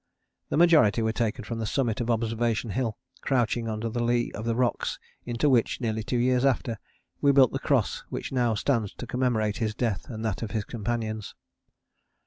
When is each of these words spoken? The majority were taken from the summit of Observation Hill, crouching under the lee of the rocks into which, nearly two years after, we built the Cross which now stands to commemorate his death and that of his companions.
The 0.49 0.57
majority 0.57 1.03
were 1.03 1.11
taken 1.11 1.43
from 1.43 1.59
the 1.59 1.67
summit 1.67 2.01
of 2.01 2.09
Observation 2.09 2.71
Hill, 2.71 2.97
crouching 3.21 3.67
under 3.67 3.87
the 3.87 4.01
lee 4.03 4.31
of 4.31 4.45
the 4.45 4.55
rocks 4.55 4.97
into 5.25 5.47
which, 5.47 5.79
nearly 5.79 6.01
two 6.01 6.17
years 6.17 6.43
after, 6.43 6.79
we 7.21 7.31
built 7.31 7.51
the 7.51 7.59
Cross 7.59 8.05
which 8.09 8.31
now 8.31 8.55
stands 8.55 8.95
to 8.95 9.05
commemorate 9.05 9.57
his 9.57 9.75
death 9.75 10.09
and 10.09 10.25
that 10.25 10.41
of 10.41 10.49
his 10.57 10.65
companions. 10.65 11.35